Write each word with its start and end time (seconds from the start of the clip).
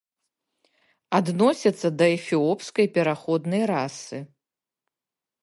Адносяцца 1.17 1.87
да 1.99 2.05
эфіопскай 2.17 2.87
пераходнай 2.97 3.61
расы. 3.75 4.17